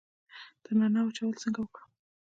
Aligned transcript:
د 0.63 0.65
نعناع 0.79 1.03
وچول 1.05 1.33
څنګه 1.43 1.59
وکړم؟ 1.61 1.89